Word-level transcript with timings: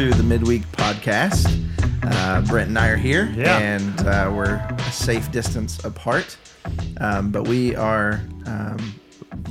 to 0.00 0.08
the 0.14 0.22
Midweek 0.22 0.62
Podcast. 0.72 1.46
Uh, 2.02 2.40
Brent 2.46 2.68
and 2.68 2.78
I 2.78 2.88
are 2.88 2.96
here, 2.96 3.30
Yeah. 3.36 3.58
and 3.58 4.00
uh, 4.00 4.32
we're 4.34 4.54
a 4.54 4.82
safe 4.90 5.30
distance 5.30 5.84
apart. 5.84 6.38
Um, 6.96 7.30
but 7.30 7.46
we 7.46 7.76
are 7.76 8.22
um, 8.46 8.98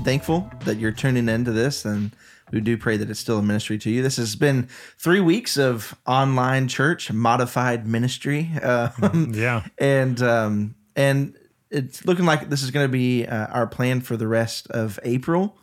thankful 0.04 0.50
that 0.66 0.78
you're 0.80 0.92
tuning 0.92 1.30
into 1.30 1.52
this, 1.52 1.86
and 1.86 2.10
we 2.52 2.62
do 2.62 2.80
pray 2.80 2.98
that 2.98 3.12
it's 3.12 3.20
still 3.20 3.38
a 3.38 3.44
ministry 3.44 3.78
to 3.78 3.92
you. 3.92 4.02
This 4.02 4.18
has 4.18 4.36
been 4.36 4.68
three 4.98 5.20
weeks 5.20 5.56
of 5.56 5.94
online 6.08 6.68
church, 6.68 7.12
modified 7.12 7.86
ministry. 7.86 8.50
Um, 8.64 9.32
Yeah. 9.36 9.66
and 9.78 10.20
um, 10.24 10.74
and 10.96 11.38
it's 11.70 12.06
looking 12.06 12.26
like 12.26 12.50
this 12.50 12.64
is 12.64 12.72
going 12.72 12.86
to 12.86 12.92
be 12.92 13.28
uh, 13.28 13.46
our 13.48 13.68
plan 13.68 14.02
for 14.02 14.18
the 14.18 14.28
rest 14.28 14.68
of 14.72 15.00
April. 15.04 15.56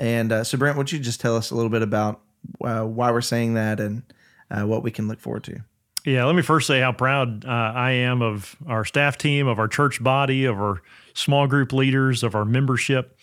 And 0.00 0.32
uh, 0.32 0.42
so, 0.42 0.58
Brent, 0.58 0.76
would 0.76 0.90
you 0.90 0.98
just 0.98 1.20
tell 1.20 1.36
us 1.36 1.52
a 1.52 1.54
little 1.54 1.70
bit 1.70 1.82
about 1.82 2.22
uh, 2.60 2.82
why 2.82 3.12
we're 3.12 3.20
saying 3.20 3.54
that 3.54 3.78
and 3.78 4.02
uh, 4.50 4.66
what 4.66 4.82
we 4.82 4.90
can 4.90 5.08
look 5.08 5.20
forward 5.20 5.44
to? 5.44 5.60
Yeah, 6.04 6.24
let 6.24 6.36
me 6.36 6.42
first 6.42 6.68
say 6.68 6.80
how 6.80 6.92
proud 6.92 7.44
uh, 7.44 7.48
I 7.48 7.90
am 7.90 8.22
of 8.22 8.54
our 8.66 8.84
staff 8.84 9.18
team, 9.18 9.48
of 9.48 9.58
our 9.58 9.66
church 9.66 10.00
body, 10.02 10.44
of 10.44 10.56
our 10.56 10.80
small 11.14 11.48
group 11.48 11.72
leaders, 11.72 12.22
of 12.22 12.36
our 12.36 12.44
membership. 12.44 13.18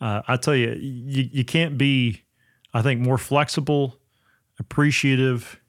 Uh, 0.00 0.22
I 0.26 0.36
tell 0.36 0.56
you, 0.56 0.72
you, 0.72 1.28
you 1.32 1.44
can't 1.44 1.78
be, 1.78 2.22
I 2.72 2.82
think, 2.82 3.00
more 3.00 3.18
flexible, 3.18 3.98
appreciative, 4.58 5.60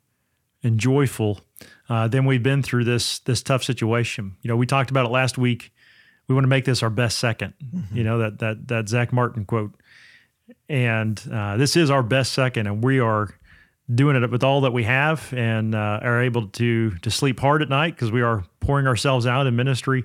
and 0.63 0.79
joyful 0.79 1.41
uh, 1.87 2.07
than 2.07 2.25
we've 2.25 2.41
been 2.41 2.63
through 2.63 2.85
this 2.85 3.19
this 3.19 3.43
tough 3.43 3.63
situation. 3.63 4.35
You 4.41 4.49
know, 4.49 4.57
we 4.57 4.65
talked 4.65 4.89
about 4.89 5.05
it 5.05 5.09
last 5.09 5.37
week. 5.37 5.71
We 6.27 6.33
want 6.33 6.45
to 6.45 6.49
make 6.49 6.65
this 6.65 6.81
our 6.81 6.89
best 6.89 7.23
2nd 7.23 7.53
You 7.93 8.03
know 8.03 8.17
that 8.17 8.39
that 8.39 8.67
that 8.69 8.89
Zach 8.89 9.13
Martin 9.13 9.45
quote, 9.45 9.79
and 10.67 11.21
uh, 11.31 11.57
this 11.57 11.75
is 11.75 11.91
our 11.91 12.01
best 12.01 12.33
second, 12.33 12.65
and 12.65 12.83
we 12.83 12.99
are 12.99 13.35
doing 13.93 14.21
it 14.21 14.31
with 14.31 14.43
all 14.43 14.61
that 14.61 14.73
we 14.73 14.83
have 14.83 15.31
and 15.33 15.75
uh, 15.75 15.99
are 16.01 16.23
able 16.23 16.47
to 16.47 16.91
to 16.91 17.11
sleep 17.11 17.39
hard 17.39 17.61
at 17.61 17.69
night 17.69 17.95
because 17.95 18.11
we 18.11 18.21
are 18.21 18.43
pouring 18.59 18.87
ourselves 18.87 19.25
out 19.25 19.47
in 19.47 19.55
ministry. 19.55 20.03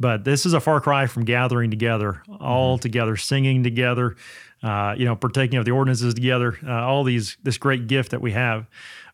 But 0.00 0.24
this 0.24 0.46
is 0.46 0.54
a 0.54 0.60
far 0.60 0.80
cry 0.80 1.06
from 1.06 1.24
gathering 1.24 1.70
together, 1.70 2.22
all 2.40 2.78
together, 2.78 3.16
singing 3.16 3.64
together, 3.64 4.14
uh, 4.62 4.94
you 4.96 5.04
know, 5.04 5.16
partaking 5.16 5.58
of 5.58 5.64
the 5.64 5.72
ordinances 5.72 6.14
together, 6.14 6.56
uh, 6.66 6.86
all 6.86 7.04
these 7.04 7.36
this 7.42 7.58
great 7.58 7.86
gift 7.86 8.12
that 8.12 8.20
we 8.20 8.32
have. 8.32 8.66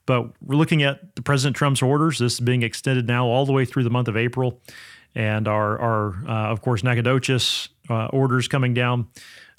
But 0.06 0.30
we're 0.42 0.56
looking 0.56 0.82
at 0.82 1.16
the 1.16 1.22
President 1.22 1.56
Trump's 1.56 1.80
orders. 1.80 2.18
This 2.18 2.34
is 2.34 2.40
being 2.40 2.62
extended 2.62 3.06
now 3.06 3.26
all 3.26 3.46
the 3.46 3.52
way 3.52 3.64
through 3.64 3.84
the 3.84 3.90
month 3.90 4.08
of 4.08 4.16
April, 4.16 4.60
and 5.14 5.48
our 5.48 5.78
our 5.78 6.28
uh, 6.28 6.52
of 6.52 6.60
course 6.60 6.84
Nacogdoches 6.84 7.70
uh, 7.88 8.06
orders 8.06 8.46
coming 8.46 8.74
down. 8.74 9.08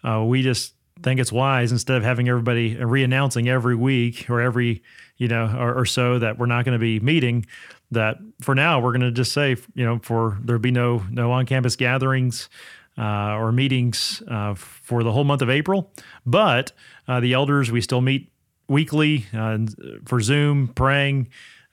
Uh, 0.03 0.23
we 0.23 0.43
just 0.43 0.74
think 1.01 1.19
it's 1.19 1.31
wise 1.31 1.71
instead 1.71 1.97
of 1.97 2.03
having 2.03 2.29
everybody 2.29 2.75
re-announcing 2.75 3.49
every 3.49 3.75
week 3.75 4.29
or 4.29 4.39
every 4.39 4.81
you 5.17 5.27
know 5.27 5.53
or, 5.57 5.79
or 5.79 5.85
so 5.85 6.19
that 6.19 6.37
we're 6.37 6.45
not 6.45 6.63
going 6.63 6.73
to 6.73 6.79
be 6.79 6.99
meeting 6.99 7.45
that 7.91 8.17
for 8.41 8.55
now 8.55 8.79
we're 8.79 8.91
going 8.91 9.01
to 9.01 9.11
just 9.11 9.33
say 9.33 9.57
you 9.73 9.85
know 9.85 9.99
for 9.99 10.37
there'll 10.43 10.61
be 10.61 10.71
no 10.71 11.03
no 11.11 11.31
on-campus 11.31 11.75
gatherings 11.75 12.49
uh, 12.97 13.35
or 13.35 13.51
meetings 13.51 14.23
uh, 14.29 14.53
for 14.55 15.03
the 15.03 15.11
whole 15.11 15.25
month 15.25 15.41
of 15.41 15.49
april 15.49 15.91
but 16.25 16.71
uh, 17.07 17.19
the 17.19 17.33
elders 17.33 17.71
we 17.71 17.81
still 17.81 18.01
meet 18.01 18.31
weekly 18.69 19.25
uh, 19.33 19.57
for 20.05 20.21
zoom 20.21 20.69
praying 20.69 21.27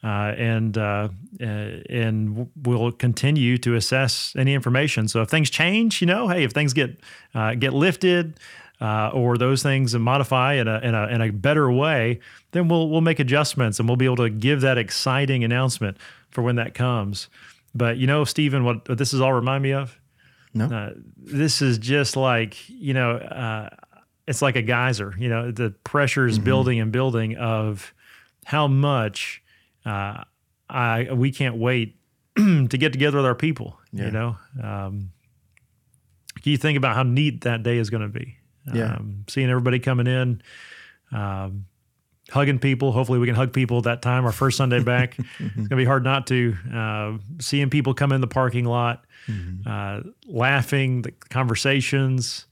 uh, 0.04 0.34
and 0.36 0.76
uh, 0.78 1.08
and 1.38 2.50
we'll 2.64 2.90
continue 2.90 3.56
to 3.56 3.76
assess 3.76 4.34
any 4.36 4.52
information. 4.52 5.06
So 5.06 5.22
if 5.22 5.28
things 5.28 5.48
change, 5.48 6.00
you 6.00 6.08
know, 6.08 6.26
hey, 6.26 6.42
if 6.42 6.50
things 6.50 6.72
get 6.72 6.98
get 7.32 7.72
lifted 7.72 8.40
uh, 8.82 9.10
or 9.14 9.38
those 9.38 9.62
things 9.62 9.94
and 9.94 10.02
modify 10.02 10.54
in 10.54 10.66
a, 10.66 10.80
in 10.80 10.92
a 10.92 11.06
in 11.06 11.20
a 11.20 11.30
better 11.30 11.70
way, 11.70 12.18
then 12.50 12.66
we'll 12.66 12.88
we'll 12.90 13.00
make 13.00 13.20
adjustments 13.20 13.78
and 13.78 13.88
we'll 13.88 13.96
be 13.96 14.06
able 14.06 14.16
to 14.16 14.28
give 14.28 14.60
that 14.62 14.76
exciting 14.76 15.44
announcement 15.44 15.96
for 16.30 16.42
when 16.42 16.56
that 16.56 16.74
comes. 16.74 17.28
But 17.76 17.96
you 17.98 18.08
know, 18.08 18.24
Stephen, 18.24 18.64
what, 18.64 18.88
what 18.88 18.98
this 18.98 19.14
is 19.14 19.20
all 19.20 19.32
remind 19.32 19.62
me 19.62 19.72
of? 19.72 20.00
No. 20.52 20.64
Uh, 20.64 20.90
this 21.16 21.62
is 21.62 21.78
just 21.78 22.16
like 22.16 22.68
you 22.68 22.92
know, 22.92 23.18
uh, 23.18 23.68
it's 24.26 24.42
like 24.42 24.56
a 24.56 24.62
geyser. 24.62 25.14
You 25.16 25.28
know, 25.28 25.52
the 25.52 25.70
pressure 25.84 26.26
is 26.26 26.40
building 26.40 26.80
and 26.80 26.90
building 26.90 27.36
of 27.36 27.94
how 28.46 28.66
much 28.66 29.44
uh, 29.86 30.24
I 30.68 31.06
we 31.12 31.30
can't 31.30 31.56
wait 31.56 31.96
to 32.36 32.66
get 32.66 32.92
together 32.92 33.18
with 33.18 33.26
our 33.26 33.36
people. 33.36 33.78
Yeah. 33.92 34.06
You 34.06 34.10
know, 34.10 34.36
um, 34.60 35.12
can 36.34 36.50
you 36.50 36.56
think 36.56 36.76
about 36.76 36.96
how 36.96 37.04
neat 37.04 37.42
that 37.42 37.62
day 37.62 37.78
is 37.78 37.88
going 37.88 38.02
to 38.02 38.08
be? 38.08 38.38
Yeah. 38.72 38.94
Um, 38.96 39.24
seeing 39.28 39.48
everybody 39.48 39.78
coming 39.78 40.06
in, 40.06 40.42
um, 41.10 41.66
hugging 42.30 42.58
people. 42.58 42.92
Hopefully, 42.92 43.18
we 43.18 43.26
can 43.26 43.34
hug 43.34 43.52
people 43.52 43.78
at 43.78 43.84
that 43.84 44.02
time. 44.02 44.24
Our 44.24 44.32
first 44.32 44.56
Sunday 44.56 44.82
back. 44.82 45.16
it's 45.38 45.54
going 45.54 45.68
to 45.68 45.76
be 45.76 45.84
hard 45.84 46.04
not 46.04 46.26
to. 46.28 46.56
Uh, 46.72 47.18
seeing 47.40 47.70
people 47.70 47.94
come 47.94 48.12
in 48.12 48.20
the 48.20 48.26
parking 48.28 48.64
lot, 48.64 49.04
uh, 49.66 50.00
laughing, 50.26 51.02
the 51.02 51.10
conversations. 51.10 52.46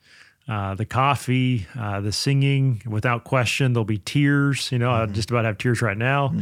Uh, 0.49 0.75
the 0.75 0.87
coffee, 0.87 1.65
uh, 1.79 2.01
the 2.01 2.11
singing, 2.11 2.83
without 2.85 3.23
question, 3.23 3.73
there'll 3.73 3.85
be 3.85 3.99
tears. 3.99 4.73
You 4.73 4.79
know, 4.79 4.91
I 4.91 5.07
just 5.07 5.31
about 5.31 5.45
have 5.45 5.59
tears 5.59 5.81
right 5.81 5.97
now 5.97 6.35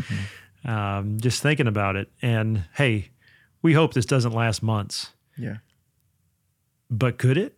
um, 0.65 1.19
just 1.21 1.43
thinking 1.43 1.67
about 1.67 1.97
it. 1.97 2.11
And 2.23 2.65
hey, 2.75 3.11
we 3.63 3.75
hope 3.75 3.95
this 3.95 4.07
doesn't 4.07 4.33
last 4.33 4.63
months, 4.63 5.13
Yeah, 5.37 5.59
but 6.91 7.19
could 7.19 7.37
it? 7.37 7.58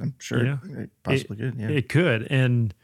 I'm 0.00 0.14
sure 0.18 0.44
Yeah. 0.44 0.56
it 0.78 0.90
possibly 1.02 1.36
could. 1.36 1.54
Yeah, 1.58 1.68
It 1.68 1.88
could. 1.88 2.26
And 2.30 2.74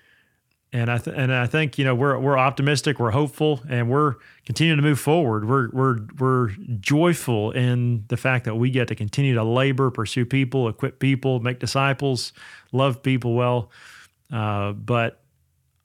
and 0.72 0.90
I 0.90 0.98
th- 0.98 1.16
and 1.16 1.32
I 1.32 1.46
think 1.46 1.78
you 1.78 1.84
know 1.84 1.94
we're 1.94 2.18
we're 2.18 2.36
optimistic, 2.36 2.98
we're 2.98 3.12
hopeful, 3.12 3.60
and 3.68 3.88
we're 3.88 4.16
continuing 4.44 4.78
to 4.78 4.82
move 4.82 4.98
forward. 4.98 5.46
We're 5.48 5.68
we're 5.70 5.98
we're 6.18 6.48
joyful 6.80 7.52
in 7.52 8.04
the 8.08 8.16
fact 8.16 8.44
that 8.46 8.56
we 8.56 8.70
get 8.70 8.88
to 8.88 8.94
continue 8.96 9.34
to 9.34 9.44
labor, 9.44 9.90
pursue 9.92 10.24
people, 10.26 10.68
equip 10.68 10.98
people, 10.98 11.38
make 11.40 11.60
disciples, 11.60 12.32
love 12.72 13.02
people 13.04 13.34
well. 13.34 13.70
Uh, 14.32 14.72
but 14.72 15.20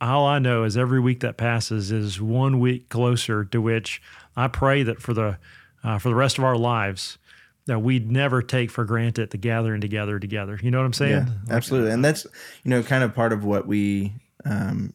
all 0.02 0.26
I 0.26 0.40
know 0.40 0.64
is 0.64 0.76
every 0.78 1.00
week 1.00 1.20
that 1.20 1.38
passes 1.38 1.92
is 1.92 2.20
one 2.22 2.60
week 2.60 2.90
closer 2.90 3.44
to 3.46 3.62
which 3.62 4.02
I 4.36 4.48
pray 4.48 4.82
that 4.84 5.02
for 5.02 5.14
the 5.14 5.38
uh, 5.84 6.00
for 6.00 6.10
the 6.10 6.16
rest 6.16 6.38
of 6.40 6.44
our 6.44 6.58
lives 6.58 7.20
that 7.70 7.80
we'd 7.80 8.12
never 8.12 8.42
take 8.42 8.72
for 8.72 8.84
granted 8.84 9.30
the 9.30 9.38
gathering 9.38 9.80
together 9.80 10.20
together. 10.20 10.60
You 10.62 10.72
know 10.72 10.80
what 10.80 10.86
I'm 10.86 10.94
saying? 10.94 11.12
yeah, 11.12 11.28
absolutely. 11.52 11.92
And 11.92 12.04
that's 12.04 12.26
you 12.64 12.72
know 12.72 12.82
kind 12.82 13.04
of 13.04 13.14
part 13.14 13.32
of 13.32 13.46
what 13.46 13.68
we, 13.68 14.14
um, 14.44 14.92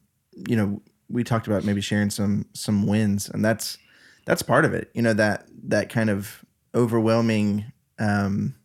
you 0.49 0.57
know, 0.57 0.83
we 1.09 1.23
talked 1.23 1.47
about 1.47 1.65
maybe 1.65 1.81
sharing 1.81 2.11
some 2.11 2.47
some 2.53 2.87
wins, 2.87 3.31
and 3.31 3.45
that's 3.45 3.79
that's 4.27 4.43
part 4.43 4.65
of 4.65 4.75
it. 4.75 4.91
You 4.93 5.03
know 5.03 5.15
that 5.15 5.47
that 5.69 5.89
kind 5.89 6.11
of 6.11 6.45
overwhelming 6.75 7.65
um, 8.01 8.57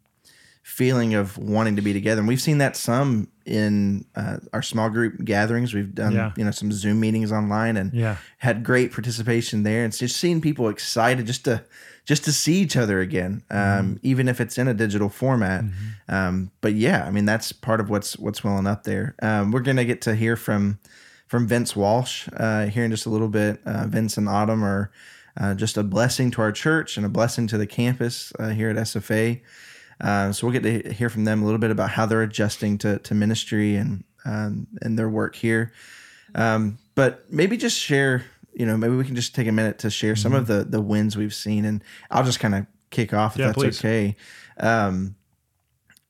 feeling 0.70 1.16
of 1.16 1.38
wanting 1.38 1.76
to 1.76 1.82
be 1.82 1.94
together, 1.94 2.20
and 2.20 2.28
we've 2.28 2.40
seen 2.42 2.60
that 2.60 2.76
some 2.78 3.28
in 3.46 4.06
uh, 4.16 4.38
our 4.54 4.62
small 4.62 4.90
group 4.90 5.24
gatherings. 5.26 5.74
We've 5.74 5.94
done 5.94 6.14
Yeah. 6.14 6.32
you 6.38 6.46
know 6.46 6.52
some 6.52 6.72
Zoom 6.72 7.00
meetings 7.00 7.32
online, 7.32 7.76
and 7.76 7.92
Yeah. 7.94 8.18
had 8.38 8.64
great 8.64 8.94
participation 8.94 9.64
there 9.64 9.84
and 9.84 9.92
just 9.96 10.16
seeing 10.18 10.40
people 10.42 10.70
excited 10.70 11.26
just 11.26 11.44
to 11.46 11.64
just 12.06 12.24
to 12.26 12.32
see 12.32 12.56
each 12.62 12.76
other 12.78 13.00
again 13.02 13.44
um, 13.52 13.58
Mm-hmm. 13.60 13.94
even 14.04 14.28
if 14.28 14.40
it's 14.42 14.58
in 14.58 14.68
a 14.68 14.74
digital 14.74 15.10
format 15.10 15.64
um, 16.08 16.50
but 16.62 16.74
yeah 16.74 17.06
i 17.06 17.12
mean 17.12 17.26
that's 17.26 17.52
part 17.52 17.80
of 17.80 17.90
what's 17.92 18.18
what's 18.18 18.44
welling 18.44 18.66
up 18.68 18.84
there 18.84 19.16
um, 19.22 19.52
we're 19.52 19.60
gonna 19.60 19.86
get 19.86 20.02
to 20.02 20.16
hear 20.16 20.36
from 20.36 20.80
from 21.28 21.46
vince 21.48 21.76
walsh 21.76 22.28
uh, 22.38 22.66
here 22.66 22.84
in 22.84 22.90
just 22.92 23.06
a 23.06 23.10
little 23.10 23.28
bit 23.28 23.60
uh, 23.66 23.86
vince 23.88 24.18
and 24.18 24.28
autumn 24.30 24.64
are 24.64 24.90
uh, 25.40 25.54
just 25.54 25.78
a 25.78 25.84
blessing 25.84 26.32
to 26.32 26.42
our 26.42 26.52
church 26.52 26.98
and 26.98 27.06
a 27.06 27.10
blessing 27.10 27.46
to 27.48 27.58
the 27.60 27.68
campus 27.68 28.34
uh, 28.40 28.50
here 28.50 28.70
at 28.72 28.76
sfa 28.78 29.40
uh, 30.02 30.32
so 30.32 30.48
we'll 30.48 30.60
get 30.60 30.64
to 30.64 30.94
hear 30.94 31.10
from 31.10 31.26
them 31.26 31.42
a 31.42 31.46
little 31.46 31.60
bit 31.60 31.72
about 31.72 31.90
how 31.90 32.06
they're 32.06 32.22
adjusting 32.22 32.78
to, 32.78 33.00
to 33.00 33.14
ministry 33.14 33.76
and 33.76 34.04
um, 34.26 34.68
and 34.82 34.98
their 35.00 35.10
work 35.10 35.36
here 35.36 35.72
um, 36.36 36.78
but 36.96 37.32
maybe 37.32 37.58
just 37.58 37.78
share, 37.80 38.26
you 38.54 38.66
know, 38.66 38.78
maybe 38.78 38.96
we 38.96 39.06
can 39.06 39.16
just 39.16 39.34
take 39.34 39.48
a 39.48 39.52
minute 39.52 39.80
to 39.80 39.90
share 39.90 40.16
some 40.16 40.34
of 40.34 40.48
the 40.48 40.64
the 40.64 40.82
wins 40.82 41.16
we've 41.18 41.34
seen, 41.34 41.66
and 41.66 41.84
I'll 42.12 42.24
just 42.24 42.40
kind 42.40 42.56
of 42.56 42.66
kick 42.90 43.14
off 43.14 43.36
if 43.36 43.40
Yeah, 43.40 43.46
that's 43.48 43.58
please. 43.58 43.80
okay. 43.80 44.16
Um, 44.60 45.16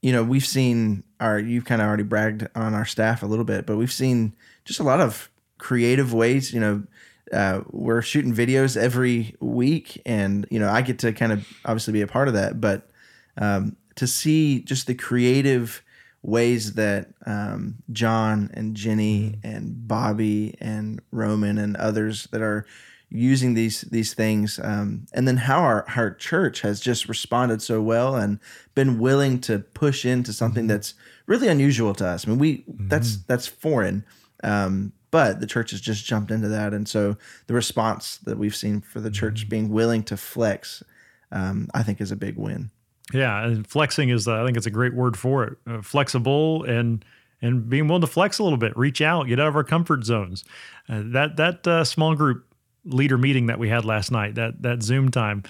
you 0.02 0.12
know, 0.12 0.24
we've 0.24 0.46
seen 0.46 1.04
our 1.20 1.40
you've 1.40 1.66
kind 1.66 1.82
of 1.82 1.88
already 1.88 2.04
bragged 2.04 2.48
on 2.56 2.74
our 2.74 2.86
staff 2.86 3.24
a 3.24 3.26
little 3.26 3.46
bit, 3.46 3.66
but 3.66 3.78
we've 3.78 3.92
seen 3.92 4.34
just 4.66 4.80
a 4.80 4.84
lot 4.84 5.00
of 5.00 5.30
creative 5.58 6.14
ways. 6.14 6.54
You 6.54 6.60
know, 6.60 6.84
uh, 7.32 7.62
we're 7.70 8.02
shooting 8.02 8.34
videos 8.34 8.76
every 8.76 9.36
week, 9.40 10.02
and 10.06 10.48
you 10.50 10.60
know, 10.60 10.70
I 10.70 10.82
get 10.82 11.00
to 11.00 11.14
kind 11.14 11.32
of 11.32 11.48
obviously 11.66 11.94
be 11.94 12.02
a 12.02 12.08
part 12.08 12.28
of 12.28 12.34
that, 12.34 12.60
but 12.60 12.90
um, 13.38 13.76
to 13.96 14.08
see 14.08 14.62
just 14.62 14.88
the 14.88 14.96
creative 14.96 15.84
ways 16.22 16.74
that 16.74 17.10
um, 17.26 17.76
John 17.92 18.50
and 18.54 18.76
Jenny 18.76 19.40
and 19.44 19.88
Bobby 19.88 20.56
and 20.60 21.02
Roman 21.12 21.58
and 21.58 21.76
others 21.78 22.28
that 22.32 22.42
are 22.42 22.66
using 23.12 23.56
these 23.56 23.82
these 23.82 24.14
things, 24.14 24.60
um, 24.64 25.08
and 25.14 25.28
then 25.28 25.38
how 25.38 25.62
our 25.62 25.86
our 25.96 26.14
church 26.14 26.62
has 26.62 26.80
just 26.80 27.10
responded 27.10 27.62
so 27.62 27.82
well 27.82 28.16
and 28.16 28.40
been 28.76 29.00
willing 29.00 29.40
to 29.42 29.60
push 29.60 30.06
into 30.06 30.32
something 30.32 30.68
that's 30.68 30.94
really 31.26 31.48
unusual 31.48 31.94
to 31.96 32.06
us. 32.06 32.28
I 32.28 32.30
mean, 32.30 32.40
we 32.40 32.64
that's 32.68 33.18
that's 33.24 33.48
foreign. 33.48 34.06
Um, 34.44 34.94
but 35.12 35.40
the 35.40 35.48
church 35.48 35.72
has 35.72 35.82
just 35.82 36.06
jumped 36.06 36.30
into 36.30 36.48
that, 36.50 36.72
and 36.74 36.88
so 36.88 37.18
the 37.48 37.56
response 37.56 38.18
that 38.18 38.38
we've 38.38 38.56
seen 38.56 38.80
for 38.82 39.00
the 39.00 39.10
church 39.10 39.42
Mm-hmm. 39.42 39.50
being 39.50 39.70
willing 39.70 40.04
to 40.04 40.16
flex, 40.18 40.84
um, 41.32 41.68
I 41.74 41.82
think, 41.82 42.00
is 42.00 42.12
a 42.12 42.16
big 42.16 42.38
win. 42.38 42.70
Yeah, 43.14 43.46
and 43.46 43.66
flexing 43.66 44.10
is 44.10 44.28
uh, 44.28 44.42
I 44.42 44.46
think 44.46 44.58
it's 44.58 44.68
a 44.68 44.72
great 44.72 44.94
word 44.94 45.18
for 45.18 45.44
it. 45.44 45.58
Uh, 45.68 45.82
flexible 45.82 46.64
and 46.64 47.04
and 47.42 47.70
being 47.70 47.88
willing 47.88 48.02
to 48.02 48.08
flex 48.08 48.40
a 48.40 48.44
little 48.44 48.58
bit, 48.58 48.76
reach 48.78 49.02
out, 49.02 49.28
get 49.28 49.40
out 49.40 49.48
of 49.48 49.56
our 49.56 49.64
comfort 49.64 50.04
zones. 50.04 50.44
Uh, 50.88 51.02
that 51.06 51.38
that 51.38 51.68
uh, 51.68 51.84
small 51.84 52.16
group 52.16 52.46
leader 52.86 53.18
meeting 53.18 53.48
that 53.48 53.60
we 53.60 53.70
had 53.70 53.86
last 53.86 54.12
night, 54.12 54.36
that 54.36 54.62
that 54.62 54.84
Zoom 54.84 55.10
time, 55.10 55.44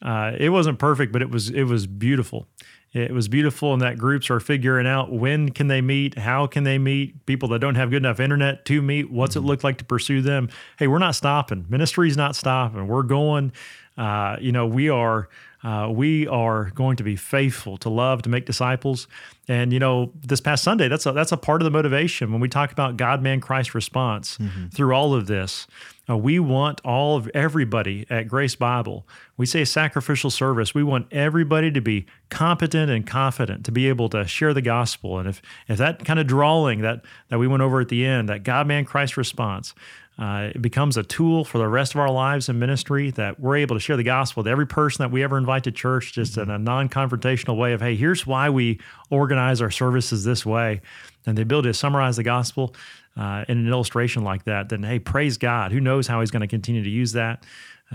uh, 0.00 0.32
it 0.38 0.50
wasn't 0.50 0.78
perfect, 0.78 1.12
but 1.12 1.22
it 1.22 1.30
was 1.30 1.50
it 1.50 1.64
was 1.64 1.86
beautiful. 1.86 2.46
It 2.92 3.12
was 3.12 3.26
beautiful, 3.26 3.72
and 3.72 3.80
that 3.80 3.96
groups 3.96 4.28
are 4.28 4.38
figuring 4.38 4.86
out 4.86 5.10
when 5.10 5.50
can 5.50 5.68
they 5.68 5.80
meet, 5.80 6.18
how 6.18 6.46
can 6.46 6.64
they 6.64 6.76
meet. 6.76 7.24
People 7.24 7.48
that 7.48 7.60
don't 7.60 7.74
have 7.74 7.88
good 7.88 8.02
enough 8.02 8.20
internet 8.20 8.66
to 8.66 8.82
meet, 8.82 9.10
what's 9.10 9.34
it 9.34 9.40
look 9.40 9.64
like 9.64 9.78
to 9.78 9.84
pursue 9.84 10.20
them? 10.20 10.50
Hey, 10.78 10.88
we're 10.88 10.98
not 10.98 11.14
stopping. 11.14 11.64
Ministry's 11.70 12.18
not 12.18 12.36
stopping. 12.36 12.86
We're 12.86 13.02
going. 13.02 13.52
Uh, 13.96 14.36
you 14.40 14.52
know, 14.52 14.66
we 14.66 14.90
are 14.90 15.28
uh, 15.64 15.88
we 15.90 16.26
are 16.26 16.70
going 16.70 16.96
to 16.96 17.04
be 17.04 17.16
faithful 17.16 17.76
to 17.78 17.88
love 17.88 18.22
to 18.22 18.28
make 18.28 18.46
disciples. 18.46 19.06
And 19.48 19.72
you 19.72 19.78
know, 19.78 20.12
this 20.20 20.40
past 20.40 20.64
Sunday, 20.64 20.88
that's 20.88 21.06
a 21.06 21.12
that's 21.12 21.32
a 21.32 21.36
part 21.36 21.60
of 21.60 21.64
the 21.64 21.70
motivation 21.70 22.32
when 22.32 22.40
we 22.40 22.48
talk 22.48 22.72
about 22.72 22.96
God, 22.96 23.22
man, 23.22 23.40
Christ 23.40 23.74
response 23.74 24.38
through 24.72 24.94
all 24.94 25.14
of 25.14 25.26
this. 25.26 25.66
Uh, 26.08 26.16
we 26.16 26.40
want 26.40 26.80
all 26.84 27.16
of 27.16 27.28
everybody 27.32 28.04
at 28.10 28.26
Grace 28.26 28.56
Bible. 28.56 29.06
We 29.36 29.46
say 29.46 29.64
sacrificial 29.64 30.30
service. 30.30 30.74
We 30.74 30.82
want 30.82 31.06
everybody 31.12 31.70
to 31.70 31.80
be 31.80 32.06
competent 32.28 32.90
and 32.90 33.06
confident 33.06 33.64
to 33.66 33.72
be 33.72 33.88
able 33.88 34.08
to 34.10 34.26
share 34.26 34.52
the 34.52 34.62
gospel. 34.62 35.18
And 35.18 35.28
if 35.28 35.40
if 35.68 35.78
that 35.78 36.04
kind 36.04 36.18
of 36.18 36.26
drawing 36.26 36.80
that 36.80 37.04
that 37.28 37.38
we 37.38 37.46
went 37.46 37.62
over 37.62 37.80
at 37.80 37.88
the 37.88 38.04
end, 38.04 38.28
that 38.28 38.42
God, 38.42 38.66
man, 38.66 38.84
Christ 38.84 39.16
response, 39.16 39.74
uh, 40.18 40.50
it 40.54 40.60
becomes 40.60 40.96
a 40.96 41.02
tool 41.02 41.44
for 41.44 41.58
the 41.58 41.66
rest 41.66 41.94
of 41.94 42.00
our 42.00 42.10
lives 42.10 42.48
in 42.48 42.58
ministry 42.58 43.10
that 43.12 43.40
we're 43.40 43.56
able 43.56 43.74
to 43.76 43.80
share 43.80 43.96
the 43.96 44.02
gospel 44.02 44.42
with 44.42 44.48
every 44.48 44.66
person 44.66 45.02
that 45.02 45.10
we 45.10 45.22
ever 45.22 45.38
invite 45.38 45.64
to 45.64 45.72
church, 45.72 46.12
just 46.12 46.36
in 46.36 46.50
a 46.50 46.58
non 46.58 46.88
confrontational 46.88 47.56
way 47.56 47.72
of, 47.72 47.80
hey, 47.80 47.96
here's 47.96 48.26
why 48.26 48.50
we 48.50 48.78
organize 49.10 49.62
our 49.62 49.70
services 49.70 50.22
this 50.24 50.44
way. 50.44 50.82
And 51.24 51.38
the 51.38 51.42
ability 51.42 51.70
to 51.70 51.74
summarize 51.74 52.16
the 52.16 52.22
gospel 52.22 52.74
uh, 53.16 53.44
in 53.48 53.58
an 53.58 53.68
illustration 53.68 54.22
like 54.22 54.44
that, 54.44 54.68
then, 54.68 54.82
hey, 54.82 54.98
praise 54.98 55.38
God. 55.38 55.72
Who 55.72 55.80
knows 55.80 56.06
how 56.06 56.20
he's 56.20 56.30
going 56.30 56.40
to 56.40 56.46
continue 56.46 56.82
to 56.82 56.90
use 56.90 57.12
that? 57.12 57.44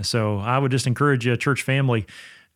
So 0.02 0.38
I 0.38 0.58
would 0.58 0.70
just 0.70 0.86
encourage 0.86 1.26
you, 1.26 1.36
church 1.36 1.62
family, 1.62 2.06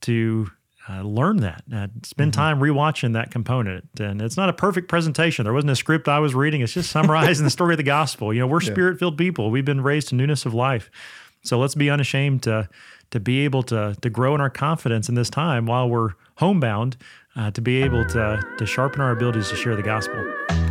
to 0.02 0.50
uh, 0.88 1.02
learn 1.02 1.38
that. 1.38 1.62
Uh, 1.72 1.88
spend 2.02 2.34
time 2.34 2.60
rewatching 2.60 3.12
that 3.12 3.30
component. 3.30 3.88
And 4.00 4.20
it's 4.20 4.36
not 4.36 4.48
a 4.48 4.52
perfect 4.52 4.88
presentation. 4.88 5.44
There 5.44 5.52
wasn't 5.52 5.70
a 5.70 5.76
script 5.76 6.08
I 6.08 6.18
was 6.18 6.34
reading. 6.34 6.60
It's 6.60 6.72
just 6.72 6.90
summarizing 6.92 7.44
the 7.44 7.50
story 7.50 7.74
of 7.74 7.78
the 7.78 7.84
gospel. 7.84 8.32
You 8.32 8.40
know, 8.40 8.46
we're 8.46 8.60
spirit 8.60 8.98
filled 8.98 9.16
people. 9.16 9.50
We've 9.50 9.64
been 9.64 9.82
raised 9.82 10.08
to 10.08 10.14
newness 10.14 10.44
of 10.44 10.54
life. 10.54 10.90
So 11.42 11.58
let's 11.58 11.74
be 11.74 11.90
unashamed 11.90 12.42
to 12.44 12.68
to 13.10 13.20
be 13.20 13.40
able 13.40 13.62
to 13.64 13.96
to 14.00 14.10
grow 14.10 14.34
in 14.34 14.40
our 14.40 14.50
confidence 14.50 15.08
in 15.08 15.14
this 15.14 15.28
time 15.28 15.66
while 15.66 15.88
we're 15.88 16.10
homebound, 16.36 16.96
uh, 17.36 17.50
to 17.50 17.60
be 17.60 17.82
able 17.82 18.04
to 18.06 18.42
to 18.58 18.66
sharpen 18.66 19.00
our 19.00 19.10
abilities 19.10 19.48
to 19.50 19.56
share 19.56 19.76
the 19.76 19.82
gospel. 19.82 20.61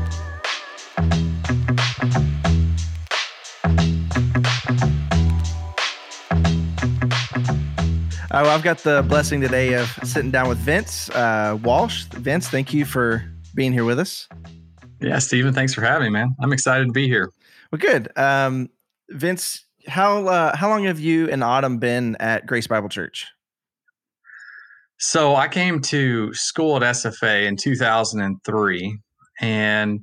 Well, 8.33 8.48
I've 8.48 8.63
got 8.63 8.78
the 8.78 9.04
blessing 9.07 9.42
today 9.42 9.74
of 9.74 9.88
sitting 10.04 10.31
down 10.31 10.48
with 10.48 10.57
Vince 10.57 11.10
uh, 11.10 11.57
Walsh. 11.63 12.06
Vince, 12.06 12.48
thank 12.48 12.74
you 12.74 12.86
for 12.86 13.24
being 13.56 13.74
here 13.74 13.83
with 13.83 14.00
us. 14.00 14.30
Yeah, 15.01 15.19
Stephen, 15.19 15.54
thanks 15.54 15.74
for 15.74 15.81
having 15.81 16.06
me, 16.06 16.19
man. 16.19 16.36
I'm 16.39 16.54
excited 16.54 16.86
to 16.86 16.94
be 16.94 17.07
here. 17.07 17.30
Well, 17.72 17.80
good. 17.80 18.10
Um, 18.18 18.69
Vince, 19.10 19.66
how 19.88 20.28
uh, 20.28 20.56
how 20.56 20.69
long 20.69 20.86
have 20.86 21.00
you 21.00 21.30
and 21.30 21.44
Autumn 21.44 21.78
been 21.78 22.16
at 22.22 22.45
Grace 22.45 22.68
Bible 22.68 22.88
Church? 22.88 23.28
So 24.98 25.36
I 25.36 25.48
came 25.48 25.81
to 25.81 26.34
school 26.34 26.77
at 26.77 26.84
SFA 26.84 27.45
in 27.48 27.57
2003, 27.57 29.00
and 29.42 30.00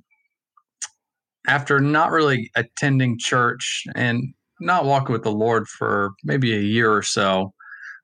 after 1.47 1.81
not 1.81 2.11
really 2.11 2.51
attending 2.57 3.19
church 3.19 3.85
and 3.95 4.35
not 4.61 4.85
walking 4.85 5.13
with 5.15 5.23
the 5.23 5.33
Lord 5.33 5.67
for 5.67 6.11
maybe 6.25 6.55
a 6.55 6.61
year 6.61 6.93
or 6.93 7.03
so, 7.03 7.55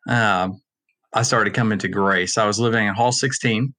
um, 0.09 0.61
I 1.13 1.23
started 1.23 1.55
coming 1.55 1.79
to 1.79 1.89
Grace. 1.89 2.37
I 2.39 2.47
was 2.47 2.59
living 2.59 2.87
in 2.87 2.95
Hall 2.95 3.13
16, 3.13 3.73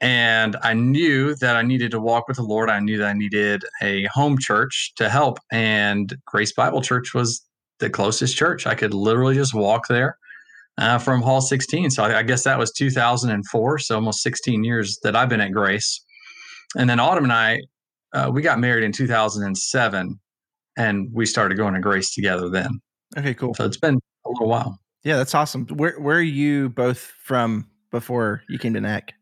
and 0.00 0.56
I 0.62 0.74
knew 0.74 1.34
that 1.36 1.56
I 1.56 1.62
needed 1.62 1.90
to 1.92 2.00
walk 2.00 2.28
with 2.28 2.38
the 2.38 2.42
Lord. 2.42 2.70
I 2.70 2.80
knew 2.80 2.98
that 2.98 3.08
I 3.08 3.12
needed 3.12 3.64
a 3.82 4.04
home 4.06 4.36
church 4.38 4.92
to 4.96 5.08
help, 5.08 5.38
and 5.52 6.14
Grace 6.26 6.52
Bible 6.52 6.82
Church 6.82 7.14
was 7.14 7.44
the 7.78 7.90
closest 7.90 8.36
church. 8.36 8.66
I 8.66 8.74
could 8.74 8.94
literally 8.94 9.34
just 9.34 9.54
walk 9.54 9.88
there 9.88 10.16
uh, 10.78 10.98
from 10.98 11.22
Hall 11.22 11.40
16. 11.40 11.90
So 11.90 12.04
I, 12.04 12.18
I 12.18 12.22
guess 12.22 12.44
that 12.44 12.58
was 12.58 12.72
2004. 12.72 13.78
So 13.78 13.94
almost 13.94 14.22
16 14.22 14.64
years 14.64 14.98
that 15.02 15.14
I've 15.16 15.28
been 15.28 15.40
at 15.40 15.52
Grace. 15.52 16.04
And 16.76 16.88
then 16.88 17.00
Autumn 17.00 17.24
and 17.24 17.32
I, 17.32 17.60
uh, 18.14 18.30
we 18.32 18.42
got 18.42 18.58
married 18.58 18.84
in 18.84 18.92
2007, 18.92 20.20
and 20.76 21.08
we 21.12 21.26
started 21.26 21.56
going 21.56 21.74
to 21.74 21.80
Grace 21.80 22.14
together 22.14 22.48
then. 22.48 22.80
Okay, 23.16 23.34
cool. 23.34 23.54
So 23.54 23.64
it's 23.64 23.76
been 23.76 23.96
a 23.96 24.28
little 24.28 24.48
while. 24.48 24.78
Yeah, 25.04 25.16
that's 25.16 25.34
awesome. 25.34 25.66
Where 25.66 25.98
where 26.00 26.16
are 26.16 26.22
you 26.22 26.68
both 26.68 26.98
from 26.98 27.68
before 27.90 28.42
you 28.48 28.58
came 28.58 28.74
to 28.74 28.80
NAC? 28.80 29.14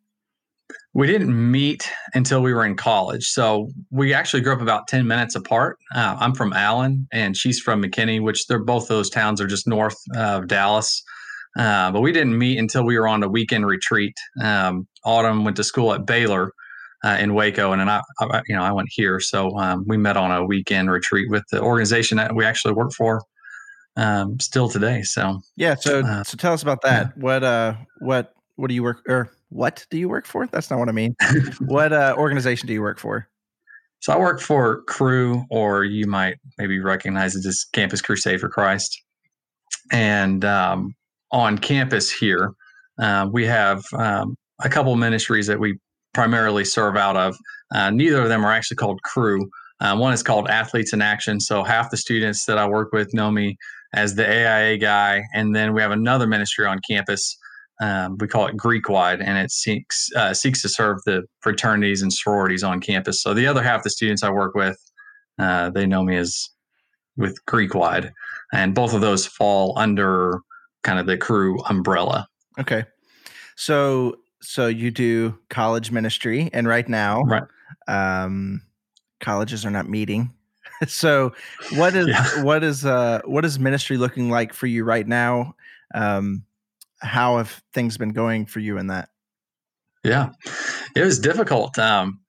We 0.93 1.07
didn't 1.07 1.51
meet 1.51 1.91
until 2.15 2.43
we 2.43 2.53
were 2.53 2.65
in 2.65 2.77
college. 2.77 3.29
So 3.29 3.71
we 3.91 4.13
actually 4.13 4.41
grew 4.41 4.53
up 4.53 4.61
about 4.61 4.89
10 4.89 5.07
minutes 5.07 5.35
apart. 5.37 5.79
Uh, 5.95 6.17
I'm 6.19 6.35
from 6.35 6.53
Allen 6.53 7.07
and 7.13 7.37
she's 7.37 7.61
from 7.61 7.83
McKinney, 7.83 8.21
which 8.21 8.47
they're 8.47 8.63
both 8.63 8.89
those 8.89 9.09
towns 9.09 9.41
are 9.41 9.47
just 9.47 9.69
north 9.69 9.97
of 10.17 10.49
Dallas. 10.49 11.03
Uh, 11.57 11.91
but 11.93 12.01
we 12.01 12.13
didn't 12.13 12.37
meet 12.37 12.59
until 12.59 12.85
we 12.85 12.99
were 12.99 13.09
on 13.09 13.23
a 13.23 13.29
weekend 13.29 13.67
retreat. 13.67 14.15
Um, 14.43 14.87
Autumn 15.05 15.45
went 15.45 15.57
to 15.57 15.65
school 15.65 15.93
at 15.93 16.07
Baylor 16.07 16.53
uh, 17.05 17.17
in 17.21 17.35
Waco, 17.35 17.73
and 17.73 17.81
then 17.81 17.89
I, 17.89 18.03
I, 18.21 18.43
you 18.47 18.55
know, 18.55 18.63
I 18.63 18.73
went 18.73 18.89
here. 18.91 19.21
So 19.21 19.57
um, 19.59 19.85
we 19.87 19.97
met 19.97 20.17
on 20.17 20.31
a 20.31 20.45
weekend 20.45 20.91
retreat 20.91 21.29
with 21.31 21.45
the 21.51 21.61
organization 21.61 22.17
that 22.19 22.35
we 22.35 22.45
actually 22.45 22.75
work 22.75 22.93
for 22.93 23.23
um, 23.97 24.39
still 24.41 24.69
today. 24.69 25.03
So 25.03 25.41
Yeah, 25.57 25.75
so 25.75 26.01
Uh, 26.01 26.25
so 26.25 26.37
tell 26.37 26.53
us 26.53 26.63
about 26.63 26.83
that. 26.83 27.17
What 27.17 27.43
uh 27.43 27.75
what 28.01 28.35
what 28.57 28.69
do 28.69 28.75
you 28.75 28.83
work 28.83 29.03
or 29.09 29.31
what 29.49 29.87
do 29.91 29.99
you 29.99 30.09
work 30.09 30.27
for? 30.27 30.47
That's 30.47 30.71
not 30.71 30.79
what 30.79 30.89
I 30.89 30.93
mean. 30.93 31.17
what 31.61 31.93
uh 31.93 32.15
organization 32.17 32.67
do 32.67 32.73
you 32.73 32.83
work 32.83 32.99
for? 32.99 33.29
So 34.03 34.15
I 34.15 34.19
work 34.19 34.41
for 34.41 34.81
Cru, 34.85 35.45
or 35.51 35.85
you 35.85 36.07
might 36.07 36.39
maybe 36.57 36.81
recognize 36.81 37.37
it 37.37 37.45
as 37.45 37.67
Campus 37.75 38.01
Crusade 38.01 38.41
for 38.41 38.49
Christ. 38.49 38.99
And 39.93 40.43
um, 40.43 40.95
on 41.33 41.59
campus 41.59 42.11
here, 42.11 42.53
uh, 42.99 43.29
we 43.31 43.45
have 43.47 43.85
um, 43.93 44.37
a 44.63 44.71
couple 44.71 44.97
ministries 44.97 45.47
that 45.49 45.61
we 45.61 45.79
primarily 46.15 46.65
serve 46.65 46.97
out 46.97 47.17
of. 47.17 47.37
Uh, 47.75 47.91
neither 47.91 48.23
of 48.23 48.29
them 48.29 48.43
are 48.43 48.53
actually 48.53 48.79
called 48.79 49.03
Cru. 49.03 49.51
Uh, 49.81 49.97
one 49.97 50.13
is 50.13 50.23
called 50.23 50.49
Athletes 50.49 50.95
in 50.95 51.03
Action. 51.03 51.41
So 51.41 51.63
half 51.63 51.91
the 51.91 51.97
students 51.97 52.45
that 52.47 52.59
I 52.59 52.67
work 52.67 52.93
with 52.93 53.13
know 53.13 53.31
me 53.31 53.57
as 53.95 54.15
the 54.15 54.27
AIA 54.27 54.79
guy, 54.79 55.23
and 55.35 55.55
then 55.55 55.75
we 55.75 55.83
have 55.83 55.91
another 55.91 56.27
ministry 56.27 56.67
on 56.67 56.79
campus. 56.89 57.37
Um, 57.83 58.19
we 58.21 58.29
call 58.29 58.47
it 58.47 58.57
Greek 58.57 58.89
Wide, 58.89 59.21
and 59.23 59.39
it 59.39 59.51
seeks 59.51 60.11
uh, 60.15 60.35
seeks 60.35 60.61
to 60.63 60.69
serve 60.69 60.99
the 61.07 61.23
fraternities 61.41 62.03
and 62.03 62.13
sororities 62.13 62.63
on 62.63 62.81
campus. 62.81 63.23
So 63.23 63.33
the 63.35 63.47
other 63.47 63.63
half 63.63 63.79
of 63.79 63.85
the 63.85 63.91
students 63.91 64.23
I 64.23 64.31
work 64.31 64.55
with, 64.55 64.79
uh, 65.39 65.71
they 65.71 65.87
know 65.87 66.03
me 66.03 66.17
as 66.17 66.51
with 67.17 67.45
Greek 67.47 67.75
Wide, 67.75 68.13
and 68.53 68.75
both 68.75 68.93
of 68.95 69.01
those 69.01 69.27
fall 69.27 69.73
under 69.79 70.41
kind 70.83 70.99
of 70.99 71.07
the 71.07 71.17
Cru 71.17 71.59
umbrella. 71.69 72.27
Okay. 72.59 72.85
So 73.57 74.17
so 74.43 74.67
you 74.69 74.91
do 74.91 75.39
college 75.51 75.91
ministry 75.91 76.49
and 76.55 76.67
right 76.67 76.89
now 76.89 77.23
Right. 77.25 77.43
um 77.89 78.63
colleges 79.21 79.67
are 79.67 79.71
not 79.71 79.87
meeting. 79.89 80.33
so 80.89 81.33
what 81.75 81.95
is 81.95 82.09
Yeah. 82.09 82.45
what 82.45 82.65
is 82.65 82.85
uh 82.85 83.21
what 83.25 83.45
is 83.45 83.59
ministry 83.59 83.97
looking 83.97 84.31
like 84.31 84.53
for 84.53 84.67
you 84.67 84.85
right 84.85 85.07
now? 85.07 85.55
Um 85.95 86.45
how 87.01 87.39
have 87.39 87.63
things 87.73 87.97
been 87.97 88.13
going 88.13 88.47
for 88.47 88.61
you 88.61 88.79
in 88.79 88.89
that? 88.89 89.09
Yeah, 90.05 90.31
it 90.97 91.03
was 91.03 91.19
difficult. 91.19 91.79
Um, 91.79 92.21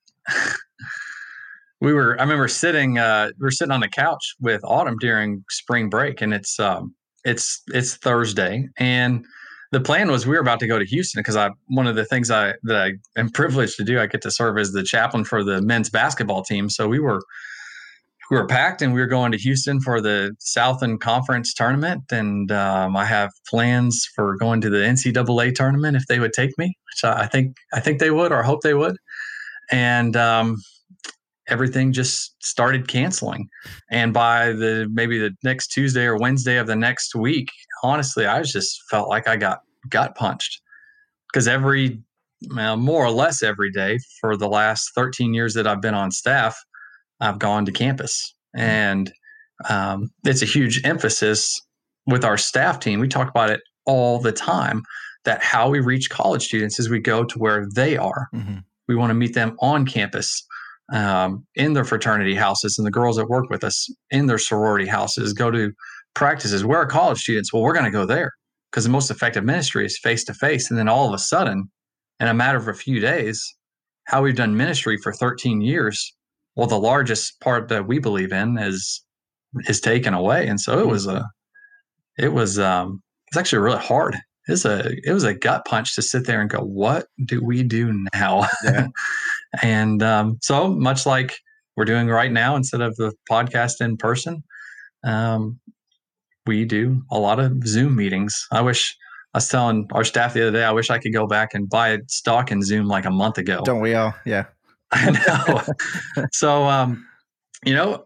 we 1.79 1.93
were, 1.93 2.17
I 2.19 2.23
remember 2.23 2.47
sitting, 2.47 2.97
uh, 2.97 3.31
we 3.39 3.45
were 3.45 3.51
sitting 3.51 3.71
on 3.71 3.79
the 3.79 3.87
couch 3.87 4.35
with 4.39 4.61
Autumn 4.63 4.97
during 4.99 5.43
spring 5.49 5.89
break, 5.89 6.21
and 6.21 6.33
it's, 6.33 6.59
um, 6.59 6.93
it's, 7.23 7.61
it's 7.67 7.95
Thursday, 7.95 8.67
and 8.77 9.25
the 9.71 9.79
plan 9.79 10.11
was 10.11 10.27
we 10.27 10.35
were 10.35 10.41
about 10.41 10.59
to 10.59 10.67
go 10.67 10.77
to 10.77 10.85
Houston 10.85 11.19
because 11.19 11.37
I, 11.37 11.49
one 11.67 11.87
of 11.87 11.95
the 11.95 12.03
things 12.05 12.29
I 12.29 12.53
that 12.63 12.75
I 12.75 13.19
am 13.19 13.29
privileged 13.29 13.77
to 13.77 13.85
do, 13.85 14.01
I 14.01 14.05
get 14.05 14.21
to 14.23 14.31
serve 14.31 14.57
as 14.57 14.73
the 14.73 14.83
chaplain 14.83 15.23
for 15.23 15.43
the 15.45 15.61
men's 15.61 15.89
basketball 15.89 16.43
team. 16.43 16.69
So 16.69 16.89
we 16.89 16.99
were, 16.99 17.21
we 18.31 18.37
were 18.37 18.47
packed 18.47 18.81
and 18.81 18.93
we 18.93 19.01
were 19.01 19.07
going 19.07 19.33
to 19.33 19.37
Houston 19.37 19.81
for 19.81 19.99
the 19.99 20.33
Southland 20.39 21.01
Conference 21.01 21.53
tournament. 21.53 22.03
And 22.11 22.49
um, 22.49 22.95
I 22.95 23.03
have 23.03 23.29
plans 23.45 24.07
for 24.15 24.37
going 24.37 24.61
to 24.61 24.69
the 24.69 24.77
NCAA 24.77 25.53
tournament 25.53 25.97
if 25.97 26.07
they 26.07 26.17
would 26.17 26.31
take 26.31 26.57
me, 26.57 26.67
which 26.67 27.03
I 27.03 27.23
I 27.23 27.27
think 27.27 27.57
I 27.73 27.81
think 27.81 27.99
they 27.99 28.09
would 28.09 28.31
or 28.31 28.41
hope 28.41 28.61
they 28.61 28.73
would. 28.73 28.95
And 29.69 30.15
um, 30.15 30.57
everything 31.49 31.91
just 31.91 32.41
started 32.41 32.87
canceling. 32.87 33.49
And 33.91 34.13
by 34.13 34.53
the 34.53 34.87
maybe 34.93 35.19
the 35.19 35.35
next 35.43 35.67
Tuesday 35.67 36.05
or 36.05 36.17
Wednesday 36.17 36.55
of 36.55 36.67
the 36.67 36.75
next 36.75 37.13
week, 37.13 37.49
honestly, 37.83 38.25
I 38.25 38.41
just 38.43 38.81
felt 38.89 39.09
like 39.09 39.27
I 39.27 39.35
got 39.35 39.59
gut 39.89 40.15
punched 40.15 40.61
because 41.27 41.49
every 41.49 42.01
well, 42.55 42.77
more 42.77 43.05
or 43.05 43.11
less 43.11 43.43
every 43.43 43.71
day 43.71 43.99
for 44.21 44.37
the 44.37 44.47
last 44.47 44.91
13 44.95 45.33
years 45.33 45.53
that 45.53 45.67
I've 45.67 45.81
been 45.81 45.93
on 45.93 46.11
staff, 46.11 46.57
I've 47.21 47.39
gone 47.39 47.65
to 47.65 47.71
campus. 47.71 48.33
And 48.53 49.11
um, 49.69 50.09
it's 50.25 50.41
a 50.41 50.45
huge 50.45 50.81
emphasis 50.83 51.61
with 52.07 52.25
our 52.25 52.37
staff 52.37 52.79
team. 52.79 52.99
We 52.99 53.07
talk 53.07 53.29
about 53.29 53.49
it 53.49 53.61
all 53.85 54.19
the 54.19 54.31
time 54.31 54.83
that 55.23 55.43
how 55.43 55.69
we 55.69 55.79
reach 55.79 56.09
college 56.09 56.43
students 56.43 56.79
is 56.79 56.89
we 56.89 56.99
go 56.99 57.23
to 57.23 57.39
where 57.39 57.67
they 57.73 57.95
are. 57.95 58.27
Mm-hmm. 58.33 58.57
We 58.87 58.95
want 58.95 59.11
to 59.11 59.15
meet 59.15 59.35
them 59.35 59.55
on 59.59 59.85
campus, 59.85 60.45
um, 60.91 61.45
in 61.55 61.73
their 61.73 61.85
fraternity 61.85 62.35
houses, 62.35 62.77
and 62.77 62.85
the 62.85 62.91
girls 62.91 63.15
that 63.17 63.29
work 63.29 63.49
with 63.49 63.63
us 63.63 63.87
in 64.09 64.25
their 64.25 64.37
sorority 64.37 64.87
houses, 64.87 65.33
go 65.33 65.51
to 65.51 65.71
practices. 66.13 66.65
Where 66.65 66.79
are 66.79 66.85
college 66.85 67.19
students? 67.19 67.53
Well, 67.53 67.61
we're 67.61 67.73
going 67.73 67.85
to 67.85 67.91
go 67.91 68.05
there 68.05 68.33
because 68.71 68.83
the 68.83 68.89
most 68.89 69.11
effective 69.11 69.43
ministry 69.43 69.85
is 69.85 69.97
face 69.97 70.23
to 70.25 70.33
face. 70.33 70.69
And 70.69 70.77
then 70.77 70.89
all 70.89 71.07
of 71.07 71.13
a 71.13 71.19
sudden, 71.19 71.71
in 72.19 72.27
a 72.27 72.33
matter 72.33 72.57
of 72.57 72.67
a 72.67 72.73
few 72.73 72.99
days, 72.99 73.43
how 74.05 74.21
we've 74.21 74.35
done 74.35 74.57
ministry 74.57 74.97
for 74.97 75.13
13 75.13 75.61
years, 75.61 76.13
well, 76.55 76.67
the 76.67 76.79
largest 76.79 77.39
part 77.39 77.69
that 77.69 77.87
we 77.87 77.99
believe 77.99 78.31
in 78.31 78.57
is 78.57 79.03
is 79.67 79.81
taken 79.81 80.13
away. 80.13 80.47
And 80.47 80.59
so 80.59 80.79
it 80.79 80.87
was 80.87 81.07
a, 81.07 81.29
it 82.17 82.33
was 82.33 82.59
um, 82.59 83.01
it's 83.27 83.37
actually 83.37 83.59
really 83.59 83.79
hard. 83.79 84.17
It's 84.47 84.65
a 84.65 84.91
it 85.03 85.13
was 85.13 85.23
a 85.23 85.33
gut 85.33 85.65
punch 85.65 85.95
to 85.95 86.01
sit 86.01 86.25
there 86.25 86.41
and 86.41 86.49
go, 86.49 86.59
what 86.59 87.07
do 87.25 87.43
we 87.43 87.63
do 87.63 88.05
now? 88.13 88.47
Yeah. 88.63 88.87
and 89.61 90.01
um, 90.03 90.39
so 90.41 90.69
much 90.69 91.05
like 91.05 91.37
we're 91.77 91.85
doing 91.85 92.07
right 92.07 92.31
now, 92.31 92.55
instead 92.55 92.81
of 92.81 92.95
the 92.97 93.13
podcast 93.29 93.81
in 93.81 93.97
person, 93.97 94.43
um, 95.03 95.59
we 96.45 96.65
do 96.65 97.01
a 97.11 97.19
lot 97.19 97.39
of 97.39 97.65
Zoom 97.65 97.95
meetings. 97.95 98.47
I 98.51 98.61
wish 98.61 98.97
I 99.33 99.37
was 99.37 99.47
telling 99.47 99.87
our 99.93 100.03
staff 100.03 100.33
the 100.33 100.41
other 100.47 100.57
day, 100.57 100.63
I 100.65 100.71
wish 100.71 100.89
I 100.89 100.97
could 100.97 101.13
go 101.13 101.27
back 101.27 101.53
and 101.53 101.69
buy 101.69 101.99
stock 102.07 102.51
in 102.51 102.61
Zoom 102.61 102.87
like 102.87 103.05
a 103.05 103.11
month 103.11 103.37
ago. 103.37 103.61
Don't 103.63 103.79
we 103.79 103.93
all? 103.93 104.13
Yeah. 104.25 104.45
I 104.93 105.11
know. 106.17 106.25
so, 106.33 106.63
um, 106.65 107.05
you 107.65 107.73
know, 107.73 108.05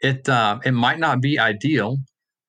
it 0.00 0.28
uh, 0.28 0.58
it 0.64 0.72
might 0.72 0.98
not 0.98 1.20
be 1.20 1.38
ideal, 1.38 1.96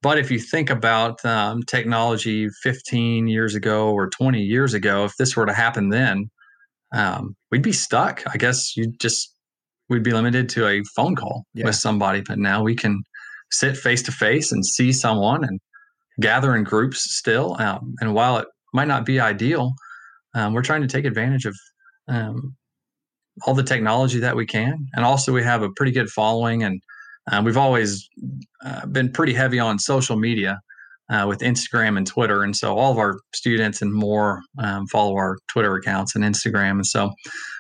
but 0.01 0.17
if 0.17 0.29
you 0.29 0.39
think 0.39 0.69
about 0.69 1.23
um, 1.25 1.63
technology 1.63 2.49
15 2.61 3.27
years 3.27 3.55
ago 3.55 3.91
or 3.91 4.09
20 4.09 4.41
years 4.41 4.73
ago, 4.73 5.05
if 5.05 5.15
this 5.17 5.35
were 5.35 5.45
to 5.45 5.53
happen 5.53 5.89
then, 5.89 6.29
um, 6.93 7.35
we'd 7.51 7.63
be 7.63 7.71
stuck. 7.71 8.23
I 8.31 8.37
guess 8.37 8.77
you 8.77 8.91
just 8.99 9.33
we'd 9.89 10.03
be 10.03 10.13
limited 10.13 10.49
to 10.49 10.67
a 10.67 10.83
phone 10.95 11.15
call 11.15 11.45
yeah. 11.53 11.65
with 11.65 11.75
somebody. 11.75 12.21
But 12.21 12.39
now 12.39 12.63
we 12.63 12.75
can 12.75 13.03
sit 13.51 13.77
face 13.77 14.01
to 14.03 14.11
face 14.11 14.51
and 14.51 14.65
see 14.65 14.91
someone 14.91 15.43
and 15.43 15.59
gather 16.19 16.55
in 16.55 16.63
groups 16.63 17.15
still. 17.15 17.55
Um, 17.59 17.95
and 17.99 18.13
while 18.13 18.37
it 18.37 18.47
might 18.73 18.87
not 18.87 19.05
be 19.05 19.19
ideal, 19.19 19.73
um, 20.33 20.53
we're 20.53 20.61
trying 20.61 20.81
to 20.81 20.87
take 20.87 21.05
advantage 21.05 21.45
of 21.45 21.55
um, 22.07 22.55
all 23.45 23.53
the 23.53 23.63
technology 23.63 24.19
that 24.19 24.35
we 24.35 24.45
can. 24.45 24.87
And 24.95 25.05
also, 25.05 25.33
we 25.33 25.43
have 25.43 25.61
a 25.61 25.69
pretty 25.75 25.91
good 25.91 26.09
following, 26.09 26.63
and 26.63 26.81
uh, 27.31 27.41
we've 27.43 27.57
always 27.57 28.07
uh, 28.63 28.85
been 28.87 29.11
pretty 29.11 29.33
heavy 29.33 29.59
on 29.59 29.79
social 29.79 30.15
media. 30.15 30.59
Uh, 31.07 31.23
with 31.27 31.41
Instagram 31.41 31.99
and 31.99 32.07
Twitter. 32.07 32.41
And 32.41 32.55
so 32.55 32.75
all 32.75 32.91
of 32.91 32.97
our 32.97 33.19
students 33.31 33.83
and 33.83 33.93
more 33.93 34.41
um, 34.57 34.87
follow 34.87 35.13
our 35.13 35.37
Twitter 35.47 35.75
accounts 35.75 36.15
and 36.15 36.23
Instagram. 36.23 36.71
And 36.71 36.87
so 36.87 37.11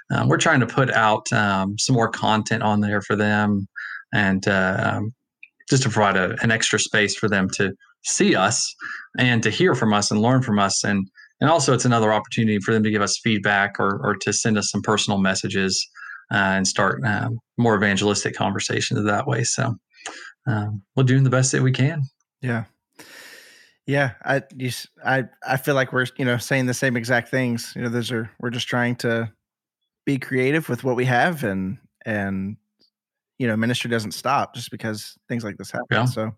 um, 0.09 0.29
we're 0.29 0.37
trying 0.37 0.61
to 0.61 0.65
put 0.65 0.91
out 0.91 1.31
um, 1.31 1.77
some 1.77 1.95
more 1.95 2.09
content 2.09 2.63
on 2.63 2.79
there 2.79 3.01
for 3.01 3.15
them 3.15 3.67
and 4.13 4.47
uh, 4.47 4.93
um, 4.95 5.13
just 5.69 5.83
to 5.83 5.89
provide 5.89 6.17
a, 6.17 6.35
an 6.41 6.51
extra 6.51 6.79
space 6.79 7.15
for 7.15 7.29
them 7.29 7.49
to 7.55 7.73
see 8.03 8.35
us 8.35 8.73
and 9.17 9.41
to 9.43 9.49
hear 9.49 9.75
from 9.75 9.93
us 9.93 10.11
and 10.11 10.21
learn 10.21 10.41
from 10.41 10.59
us 10.59 10.83
and 10.83 11.07
and 11.41 11.49
also 11.49 11.73
it's 11.73 11.85
another 11.85 12.13
opportunity 12.13 12.59
for 12.59 12.73
them 12.73 12.83
to 12.83 12.91
give 12.91 13.01
us 13.01 13.17
feedback 13.17 13.79
or 13.79 13.99
or 14.03 14.15
to 14.15 14.33
send 14.33 14.57
us 14.57 14.69
some 14.69 14.81
personal 14.81 15.19
messages 15.19 15.87
uh, 16.31 16.35
and 16.35 16.67
start 16.67 17.03
um, 17.05 17.39
more 17.57 17.75
evangelistic 17.75 18.35
conversations 18.35 19.03
that 19.03 19.27
way. 19.27 19.43
So 19.43 19.75
um, 20.47 20.81
we're 20.95 21.03
doing 21.03 21.23
the 21.23 21.29
best 21.29 21.51
that 21.51 21.61
we 21.61 21.71
can. 21.71 22.03
Yeah. 22.41 22.65
Yeah 23.87 24.13
i 24.23 24.41
you, 24.55 24.71
i 25.05 25.25
i 25.47 25.57
feel 25.57 25.75
like 25.75 25.93
we're 25.93 26.07
you 26.17 26.25
know 26.25 26.37
saying 26.37 26.65
the 26.65 26.73
same 26.73 26.97
exact 26.97 27.29
things. 27.29 27.73
You 27.75 27.83
know 27.83 27.89
those 27.89 28.11
are 28.11 28.29
we're 28.39 28.49
just 28.49 28.67
trying 28.67 28.95
to 28.97 29.31
be 30.05 30.17
creative 30.17 30.69
with 30.69 30.83
what 30.83 30.95
we 30.95 31.05
have 31.05 31.43
and 31.43 31.77
and 32.05 32.57
you 33.37 33.47
know 33.47 33.55
ministry 33.55 33.89
doesn't 33.89 34.13
stop 34.13 34.55
just 34.55 34.71
because 34.71 35.17
things 35.27 35.43
like 35.43 35.57
this 35.57 35.71
happen. 35.71 35.85
Yeah. 35.91 36.05
so 36.05 36.31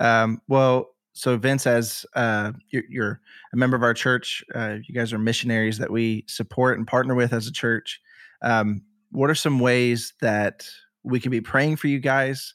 um, 0.00 0.40
well, 0.48 0.94
so 1.18 1.36
Vince, 1.36 1.66
as 1.66 2.06
uh, 2.14 2.52
you're, 2.70 2.84
you're, 2.88 3.20
a 3.52 3.56
member 3.56 3.76
of 3.76 3.82
our 3.82 3.94
church, 3.94 4.44
uh, 4.54 4.76
you 4.86 4.94
guys 4.94 5.12
are 5.12 5.18
missionaries 5.18 5.78
that 5.78 5.90
we 5.90 6.24
support 6.28 6.78
and 6.78 6.86
partner 6.86 7.14
with 7.14 7.32
as 7.32 7.46
a 7.48 7.52
church. 7.52 8.00
Um, 8.42 8.82
what 9.10 9.28
are 9.28 9.34
some 9.34 9.58
ways 9.58 10.14
that 10.20 10.64
we 11.02 11.18
can 11.18 11.30
be 11.30 11.40
praying 11.40 11.76
for 11.76 11.88
you 11.88 11.98
guys? 11.98 12.54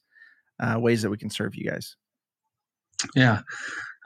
Uh, 0.61 0.79
ways 0.79 1.01
that 1.01 1.09
we 1.09 1.17
can 1.17 1.29
serve 1.29 1.55
you 1.55 1.69
guys? 1.69 1.97
Yeah, 3.15 3.41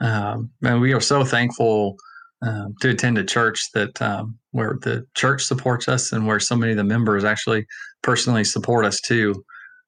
um, 0.00 0.50
and 0.62 0.80
we 0.80 0.92
are 0.92 1.00
so 1.00 1.24
thankful 1.24 1.96
um, 2.42 2.74
to 2.80 2.90
attend 2.90 3.16
a 3.18 3.24
church 3.24 3.70
that 3.74 4.00
um, 4.02 4.38
where 4.50 4.78
the 4.82 5.06
church 5.14 5.44
supports 5.44 5.88
us 5.88 6.10
and 6.10 6.26
where 6.26 6.40
so 6.40 6.56
many 6.56 6.72
of 6.72 6.78
the 6.78 6.84
members 6.84 7.22
actually 7.22 7.64
personally 8.02 8.44
support 8.44 8.84
us 8.84 9.00
too 9.00 9.44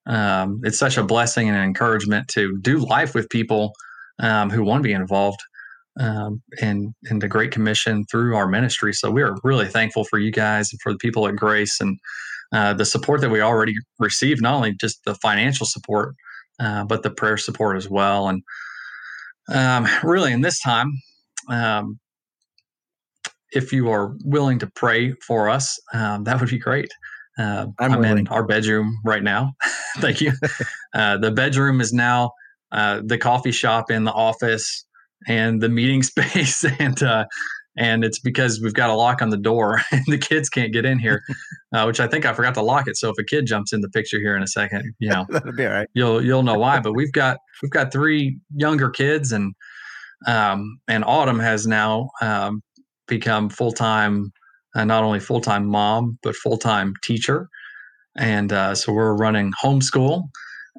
um, 0.06 0.60
it's 0.64 0.78
such 0.78 0.96
a 0.96 1.04
blessing 1.04 1.48
and 1.48 1.56
an 1.56 1.62
encouragement 1.62 2.26
to 2.28 2.58
do 2.58 2.78
life 2.78 3.14
with 3.14 3.28
people 3.28 3.72
um, 4.20 4.50
who 4.50 4.62
want 4.62 4.82
to 4.82 4.86
be 4.86 4.92
involved 4.92 5.40
um, 5.98 6.42
in 6.60 6.94
in 7.10 7.18
the 7.18 7.28
Great 7.28 7.50
Commission 7.50 8.04
through 8.10 8.36
our 8.36 8.46
ministry. 8.46 8.92
So 8.92 9.10
we 9.10 9.22
are 9.22 9.36
really 9.42 9.66
thankful 9.66 10.04
for 10.04 10.18
you 10.18 10.30
guys 10.30 10.72
and 10.72 10.80
for 10.80 10.92
the 10.92 10.98
people 10.98 11.26
at 11.26 11.36
Grace 11.36 11.80
and 11.80 11.98
uh, 12.52 12.74
the 12.74 12.84
support 12.84 13.20
that 13.20 13.30
we 13.30 13.40
already 13.40 13.74
received, 13.98 14.42
not 14.42 14.54
only 14.54 14.74
just 14.74 15.04
the 15.04 15.14
financial 15.16 15.66
support, 15.66 16.14
uh, 16.58 16.84
but 16.84 17.02
the 17.02 17.10
prayer 17.10 17.36
support 17.36 17.76
as 17.76 17.88
well. 17.88 18.28
And 18.28 18.42
um, 19.48 19.86
really, 20.02 20.32
in 20.32 20.40
this 20.40 20.60
time, 20.60 20.92
um, 21.48 21.98
if 23.52 23.72
you 23.72 23.90
are 23.90 24.14
willing 24.24 24.58
to 24.60 24.66
pray 24.68 25.12
for 25.26 25.48
us, 25.48 25.78
um, 25.92 26.24
that 26.24 26.40
would 26.40 26.50
be 26.50 26.58
great. 26.58 26.90
Uh, 27.38 27.66
I'm, 27.78 27.92
I'm 27.94 28.04
in 28.04 28.28
our 28.28 28.44
bedroom 28.44 28.98
right 29.04 29.22
now. 29.22 29.54
Thank 29.98 30.20
you. 30.20 30.32
Uh, 30.92 31.16
the 31.16 31.30
bedroom 31.30 31.80
is 31.80 31.92
now 31.92 32.32
uh, 32.72 33.00
the 33.04 33.18
coffee 33.18 33.52
shop 33.52 33.90
in 33.90 34.04
the 34.04 34.12
office 34.12 34.84
and 35.28 35.60
the 35.60 35.68
meeting 35.68 36.02
space, 36.02 36.64
and 36.64 37.02
uh, 37.02 37.24
and 37.76 38.04
it's 38.04 38.18
because 38.18 38.60
we've 38.60 38.74
got 38.74 38.90
a 38.90 38.94
lock 38.94 39.22
on 39.22 39.30
the 39.30 39.36
door 39.36 39.80
and 39.92 40.04
the 40.06 40.18
kids 40.18 40.48
can't 40.48 40.72
get 40.72 40.84
in 40.84 40.98
here, 40.98 41.22
uh, 41.74 41.84
which 41.84 42.00
I 42.00 42.06
think 42.06 42.26
I 42.26 42.32
forgot 42.32 42.54
to 42.54 42.62
lock 42.62 42.88
it. 42.88 42.96
So 42.96 43.10
if 43.10 43.16
a 43.18 43.24
kid 43.24 43.46
jumps 43.46 43.72
in 43.72 43.80
the 43.80 43.88
picture 43.88 44.18
here 44.18 44.36
in 44.36 44.42
a 44.42 44.48
second, 44.48 44.94
you 44.98 45.08
know, 45.08 45.26
that'll 45.28 45.52
be 45.52 45.66
all 45.66 45.72
right. 45.72 45.88
You'll 45.94 46.24
you'll 46.24 46.42
know 46.42 46.58
why. 46.58 46.80
But 46.80 46.94
we've 46.94 47.12
got 47.12 47.38
we've 47.62 47.70
got 47.70 47.92
three 47.92 48.38
younger 48.54 48.90
kids, 48.90 49.32
and 49.32 49.54
um, 50.26 50.78
and 50.88 51.04
Autumn 51.04 51.38
has 51.38 51.66
now 51.66 52.10
um, 52.20 52.62
become 53.06 53.48
full 53.48 53.72
time 53.72 54.32
uh, 54.74 54.84
not 54.84 55.04
only 55.04 55.20
full 55.20 55.40
time 55.40 55.66
mom, 55.66 56.18
but 56.22 56.36
full 56.36 56.56
time 56.56 56.94
teacher. 57.02 57.48
And 58.16 58.52
uh, 58.52 58.74
so 58.74 58.92
we're 58.92 59.14
running 59.14 59.52
homeschool 59.62 60.24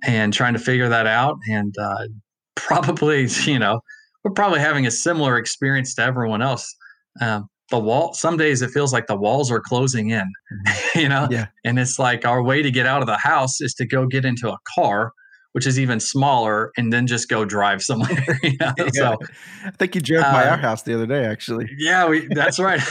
and 0.03 0.33
trying 0.33 0.53
to 0.53 0.59
figure 0.59 0.89
that 0.89 1.07
out. 1.07 1.37
And 1.49 1.73
uh, 1.77 2.07
probably, 2.55 3.27
you 3.45 3.59
know, 3.59 3.81
we're 4.23 4.31
probably 4.31 4.59
having 4.59 4.85
a 4.85 4.91
similar 4.91 5.37
experience 5.37 5.95
to 5.95 6.03
everyone 6.03 6.41
else. 6.41 6.75
Um, 7.19 7.47
the 7.69 7.79
wall, 7.79 8.13
some 8.13 8.35
days 8.37 8.61
it 8.61 8.69
feels 8.71 8.91
like 8.91 9.07
the 9.07 9.15
walls 9.15 9.49
are 9.49 9.61
closing 9.61 10.09
in, 10.09 10.29
mm-hmm. 10.67 10.99
you 10.99 11.09
know? 11.09 11.27
Yeah. 11.31 11.47
And 11.63 11.79
it's 11.79 11.97
like 11.97 12.25
our 12.25 12.43
way 12.43 12.61
to 12.61 12.71
get 12.71 12.85
out 12.85 13.01
of 13.01 13.07
the 13.07 13.17
house 13.17 13.61
is 13.61 13.73
to 13.75 13.85
go 13.85 14.05
get 14.05 14.25
into 14.25 14.49
a 14.49 14.57
car 14.75 15.13
which 15.53 15.67
is 15.67 15.79
even 15.79 15.99
smaller, 15.99 16.71
and 16.77 16.93
then 16.93 17.07
just 17.07 17.27
go 17.27 17.43
drive 17.45 17.83
somewhere. 17.83 18.39
You 18.43 18.57
know? 18.59 18.73
yeah. 18.77 18.89
So 18.93 19.17
I 19.65 19.71
think 19.71 19.95
you 19.95 20.01
drove 20.01 20.23
by 20.23 20.47
our 20.47 20.53
um, 20.53 20.59
house 20.59 20.83
the 20.83 20.93
other 20.93 21.05
day, 21.05 21.25
actually. 21.25 21.69
Yeah, 21.77 22.07
we, 22.07 22.27
that's 22.31 22.59
right. 22.59 22.81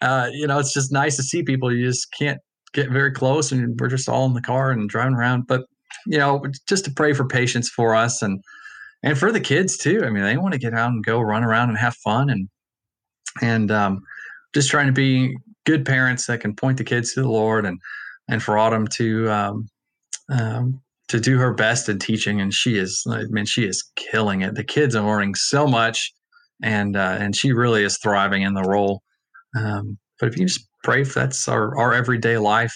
uh, 0.00 0.28
you 0.32 0.46
know, 0.46 0.58
it's 0.58 0.72
just 0.72 0.92
nice 0.92 1.16
to 1.16 1.22
see 1.22 1.42
people. 1.42 1.72
You 1.72 1.86
just 1.86 2.08
can't 2.18 2.38
get 2.72 2.90
very 2.90 3.12
close, 3.12 3.52
and 3.52 3.78
we're 3.80 3.88
just 3.88 4.08
all 4.08 4.26
in 4.26 4.34
the 4.34 4.42
car 4.42 4.70
and 4.70 4.88
driving 4.88 5.14
around. 5.14 5.46
But 5.46 5.62
you 6.06 6.18
know, 6.18 6.44
just 6.68 6.84
to 6.86 6.90
pray 6.90 7.12
for 7.12 7.26
patience 7.26 7.68
for 7.68 7.94
us 7.94 8.22
and 8.22 8.40
and 9.02 9.18
for 9.18 9.30
the 9.30 9.40
kids 9.40 9.76
too. 9.76 10.02
I 10.04 10.10
mean, 10.10 10.22
they 10.22 10.36
want 10.36 10.52
to 10.54 10.58
get 10.58 10.74
out 10.74 10.90
and 10.90 11.04
go 11.04 11.20
run 11.20 11.44
around 11.44 11.68
and 11.68 11.78
have 11.78 11.94
fun, 11.96 12.30
and 12.30 12.48
and 13.42 13.70
um, 13.70 14.00
just 14.54 14.70
trying 14.70 14.86
to 14.86 14.92
be 14.92 15.36
good 15.66 15.84
parents 15.84 16.26
that 16.26 16.40
can 16.40 16.54
point 16.54 16.78
the 16.78 16.84
kids 16.84 17.14
to 17.14 17.22
the 17.22 17.28
Lord 17.28 17.66
and 17.66 17.78
and 18.28 18.42
for 18.42 18.58
Autumn 18.58 18.86
to 18.88 19.30
um, 19.30 19.68
um, 20.30 20.80
to 21.08 21.20
do 21.20 21.38
her 21.38 21.52
best 21.52 21.88
in 21.88 21.98
teaching, 21.98 22.40
and 22.40 22.52
she 22.52 22.78
is. 22.78 23.04
I 23.08 23.24
mean, 23.28 23.44
she 23.44 23.66
is 23.66 23.84
killing 23.96 24.42
it. 24.42 24.54
The 24.54 24.64
kids 24.64 24.96
are 24.96 25.06
learning 25.06 25.34
so 25.34 25.66
much, 25.66 26.12
and 26.62 26.96
uh, 26.96 27.16
and 27.20 27.36
she 27.36 27.52
really 27.52 27.84
is 27.84 27.98
thriving 27.98 28.42
in 28.42 28.54
the 28.54 28.62
role. 28.62 29.02
Um, 29.56 29.98
but 30.18 30.28
if 30.28 30.38
you 30.38 30.46
just 30.46 30.66
pray, 30.82 31.02
if 31.02 31.14
that's 31.14 31.48
our 31.48 31.76
our 31.78 31.92
everyday 31.92 32.38
life, 32.38 32.74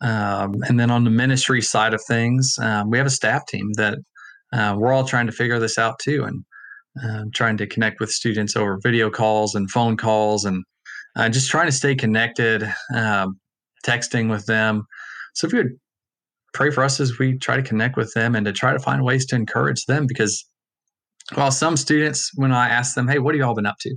Um, 0.00 0.62
and 0.68 0.78
then 0.78 0.90
on 0.90 1.04
the 1.04 1.10
ministry 1.10 1.62
side 1.62 1.94
of 1.94 2.02
things, 2.04 2.58
um, 2.60 2.90
we 2.90 2.98
have 2.98 3.06
a 3.06 3.10
staff 3.10 3.46
team 3.46 3.72
that 3.74 3.98
uh, 4.52 4.74
we're 4.76 4.92
all 4.92 5.04
trying 5.04 5.26
to 5.26 5.32
figure 5.32 5.58
this 5.58 5.78
out 5.78 5.98
too, 5.98 6.24
and 6.24 6.44
uh, 7.02 7.24
trying 7.34 7.56
to 7.56 7.66
connect 7.66 8.00
with 8.00 8.10
students 8.10 8.56
over 8.56 8.78
video 8.82 9.10
calls 9.10 9.54
and 9.54 9.70
phone 9.70 9.96
calls, 9.96 10.44
and 10.44 10.64
uh, 11.16 11.28
just 11.28 11.50
trying 11.50 11.66
to 11.66 11.72
stay 11.72 11.94
connected, 11.94 12.62
um, 12.94 13.38
texting 13.84 14.30
with 14.30 14.46
them. 14.46 14.84
So 15.34 15.46
if 15.46 15.52
you 15.52 15.58
would 15.58 15.78
pray 16.52 16.70
for 16.70 16.84
us 16.84 17.00
as 17.00 17.18
we 17.18 17.38
try 17.38 17.56
to 17.56 17.62
connect 17.62 17.96
with 17.96 18.12
them 18.14 18.34
and 18.34 18.46
to 18.46 18.52
try 18.52 18.72
to 18.72 18.78
find 18.78 19.02
ways 19.02 19.26
to 19.26 19.36
encourage 19.36 19.84
them, 19.86 20.06
because 20.06 20.44
while 21.34 21.50
some 21.50 21.76
students, 21.76 22.30
when 22.36 22.52
I 22.52 22.68
ask 22.68 22.94
them, 22.94 23.08
"Hey, 23.08 23.18
what 23.18 23.34
have 23.34 23.38
you 23.38 23.44
all 23.44 23.54
been 23.54 23.66
up 23.66 23.78
to? 23.80 23.96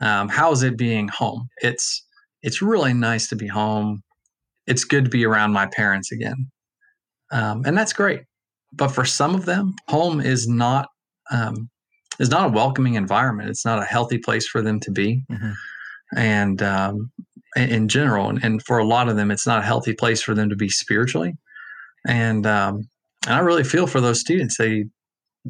Um, 0.00 0.28
how 0.28 0.52
is 0.52 0.62
it 0.62 0.76
being 0.76 1.08
home?" 1.08 1.48
It's 1.62 2.04
it's 2.42 2.62
really 2.62 2.94
nice 2.94 3.28
to 3.28 3.36
be 3.36 3.48
home. 3.48 4.02
It's 4.66 4.84
good 4.84 5.04
to 5.04 5.10
be 5.10 5.24
around 5.24 5.52
my 5.52 5.66
parents 5.66 6.12
again, 6.12 6.50
um, 7.32 7.62
and 7.64 7.76
that's 7.76 7.92
great. 7.92 8.22
But 8.72 8.88
for 8.88 9.04
some 9.04 9.34
of 9.34 9.44
them, 9.44 9.74
home 9.88 10.20
is 10.20 10.48
not 10.48 10.88
um, 11.30 11.70
is 12.18 12.30
not 12.30 12.46
a 12.46 12.52
welcoming 12.52 12.94
environment. 12.94 13.50
It's 13.50 13.64
not 13.64 13.80
a 13.80 13.84
healthy 13.84 14.18
place 14.18 14.46
for 14.46 14.62
them 14.62 14.80
to 14.80 14.90
be, 14.90 15.22
mm-hmm. 15.30 15.52
and 16.16 16.62
um, 16.62 17.10
in 17.56 17.88
general, 17.88 18.28
and, 18.28 18.42
and, 18.44 18.62
for 18.64 18.78
a 18.78 18.84
lot 18.84 19.08
of 19.08 19.16
them, 19.16 19.30
it's 19.30 19.46
not 19.46 19.60
a 19.60 19.66
healthy 19.66 19.94
place 19.94 20.20
for 20.20 20.34
them 20.34 20.50
to 20.50 20.56
be 20.56 20.68
spiritually. 20.68 21.34
And 22.06 22.46
um, 22.46 22.88
and 23.26 23.34
I 23.34 23.40
really 23.40 23.64
feel 23.64 23.86
for 23.86 24.00
those 24.00 24.20
students. 24.20 24.56
They 24.56 24.84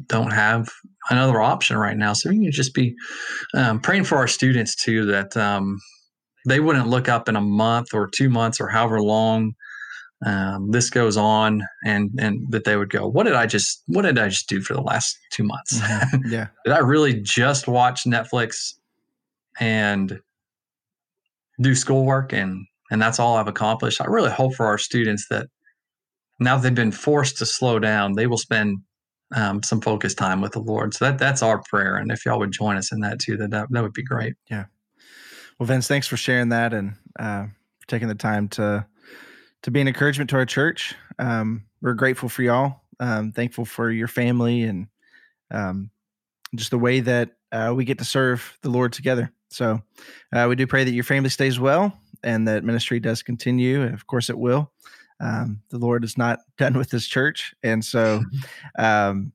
don't 0.07 0.31
have 0.31 0.69
another 1.09 1.41
option 1.41 1.77
right 1.77 1.97
now. 1.97 2.13
So 2.13 2.29
we 2.29 2.37
can 2.37 2.51
just 2.51 2.73
be 2.73 2.95
um, 3.53 3.79
praying 3.79 4.03
for 4.03 4.17
our 4.17 4.27
students 4.27 4.75
too 4.75 5.05
that 5.05 5.35
um, 5.37 5.79
they 6.47 6.59
wouldn't 6.59 6.87
look 6.87 7.09
up 7.09 7.27
in 7.27 7.35
a 7.35 7.41
month 7.41 7.93
or 7.93 8.07
two 8.07 8.29
months 8.29 8.59
or 8.59 8.67
however 8.69 9.01
long 9.01 9.53
um, 10.25 10.71
this 10.71 10.89
goes 10.89 11.15
on 11.15 11.61
and 11.85 12.09
and 12.17 12.51
that 12.51 12.63
they 12.63 12.75
would 12.75 12.89
go 12.89 13.07
what 13.07 13.25
did 13.25 13.33
i 13.33 13.45
just 13.45 13.83
what 13.85 14.01
did 14.01 14.17
i 14.17 14.27
just 14.27 14.49
do 14.49 14.61
for 14.61 14.73
the 14.73 14.81
last 14.81 15.17
two 15.29 15.43
months? 15.43 15.79
Mm-hmm. 15.79 16.17
yeah. 16.31 16.47
Did 16.65 16.73
i 16.73 16.79
really 16.79 17.21
just 17.21 17.67
watch 17.67 18.03
netflix 18.05 18.73
and 19.59 20.19
do 21.61 21.75
schoolwork 21.75 22.33
and 22.33 22.65
and 22.89 22.99
that's 23.01 23.19
all 23.19 23.37
i've 23.37 23.47
accomplished? 23.47 24.01
I 24.01 24.05
really 24.05 24.31
hope 24.31 24.55
for 24.55 24.65
our 24.65 24.79
students 24.79 25.27
that 25.29 25.47
now 26.39 26.55
that 26.55 26.63
they've 26.63 26.73
been 26.73 26.91
forced 26.91 27.37
to 27.37 27.45
slow 27.45 27.77
down 27.77 28.13
they 28.13 28.25
will 28.25 28.37
spend 28.37 28.79
um, 29.35 29.61
some 29.61 29.81
focused 29.81 30.17
time 30.17 30.39
with 30.39 30.53
the 30.53 30.61
lord. 30.61 30.93
So 30.93 31.05
that 31.05 31.19
that's 31.19 31.43
our 31.43 31.61
prayer. 31.69 31.97
And 31.97 32.11
if 32.11 32.25
y'all 32.25 32.39
would 32.39 32.53
join 32.53 32.77
us 32.77 32.91
in 32.91 33.01
that 33.01 33.19
too 33.19 33.37
that 33.37 33.51
that, 33.51 33.67
that 33.69 33.83
would 33.83 33.93
be 33.93 34.03
great. 34.03 34.33
Yeah 34.49 34.65
well 35.59 35.67
vince 35.67 35.87
thanks 35.87 36.07
for 36.07 36.17
sharing 36.17 36.49
that 36.49 36.73
and 36.73 36.95
uh, 37.19 37.45
for 37.79 37.87
taking 37.87 38.07
the 38.07 38.15
time 38.15 38.47
to 38.49 38.85
to 39.63 39.71
be 39.71 39.81
an 39.81 39.87
encouragement 39.87 40.29
to 40.29 40.35
our 40.35 40.45
church. 40.45 40.95
Um, 41.19 41.65
we're 41.81 41.93
grateful 41.93 42.29
for 42.29 42.43
y'all. 42.43 42.81
Um, 42.99 43.31
thankful 43.31 43.65
for 43.65 43.91
your 43.91 44.07
family 44.07 44.63
and 44.63 44.87
um, 45.51 45.91
just 46.55 46.71
the 46.71 46.77
way 46.77 46.99
that 47.01 47.31
uh, 47.51 47.73
we 47.75 47.85
get 47.85 47.97
to 47.99 48.05
serve 48.05 48.57
the 48.61 48.69
Lord 48.69 48.93
together. 48.93 49.31
So 49.49 49.81
uh, 50.33 50.45
we 50.49 50.55
do 50.55 50.67
pray 50.67 50.83
that 50.83 50.91
your 50.91 51.03
family 51.03 51.29
stays 51.29 51.59
well 51.59 51.97
and 52.23 52.47
that 52.47 52.63
ministry 52.63 52.99
does 52.99 53.23
continue. 53.23 53.83
Of 53.83 54.07
course, 54.07 54.29
it 54.29 54.37
will. 54.37 54.71
Um, 55.19 55.61
the 55.69 55.77
Lord 55.79 56.03
is 56.03 56.17
not 56.17 56.39
done 56.57 56.77
with 56.77 56.91
His 56.91 57.07
church, 57.07 57.55
and 57.63 57.83
so, 57.83 58.23
um, 58.77 59.31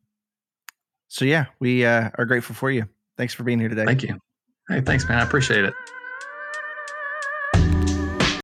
so 1.09 1.25
yeah, 1.25 1.47
we 1.61 1.85
uh, 1.85 2.11
are 2.17 2.25
grateful 2.25 2.55
for 2.55 2.71
you. 2.71 2.87
Thanks 3.17 3.35
for 3.35 3.43
being 3.43 3.59
here 3.59 3.69
today. 3.69 3.85
Thank 3.85 4.03
you. 4.05 4.19
Hey, 4.69 4.81
thanks, 4.81 5.09
man. 5.09 5.19
I 5.19 5.23
appreciate 5.23 5.65
it. 5.65 5.75